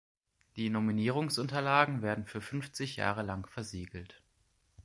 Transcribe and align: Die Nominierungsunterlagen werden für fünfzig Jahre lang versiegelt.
Die 0.55 0.71
Nominierungsunterlagen 0.71 2.01
werden 2.01 2.25
für 2.25 2.41
fünfzig 2.41 2.95
Jahre 2.95 3.21
lang 3.21 3.45
versiegelt. 3.47 4.23